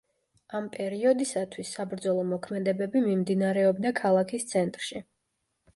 [0.59, 5.07] ამ პერიოდისათვის საბრძოლო მოქმედებები მიმდინარეობდა ქალაქის ცენტრში.